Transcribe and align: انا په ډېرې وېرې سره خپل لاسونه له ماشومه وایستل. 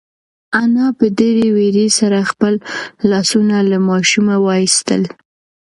انا 0.61 0.85
په 0.97 1.05
ډېرې 1.17 1.47
وېرې 1.57 1.87
سره 1.99 2.19
خپل 2.31 2.53
لاسونه 3.09 3.55
له 3.69 3.77
ماشومه 3.89 4.35
وایستل. 4.45 5.01